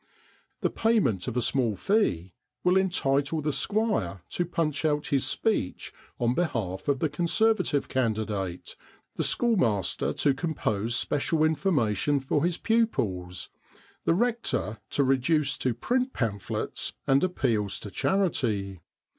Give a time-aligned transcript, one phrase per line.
[0.61, 5.93] The payment of a small fee will entitle the Squire to punch out his speech
[6.19, 8.75] on behalf of the Conservative Candidate,
[9.17, 13.49] the Schoolmaster to compose special information for his pupils,
[14.05, 18.79] the Rector to reduce to print pamphlets and appeals to charity.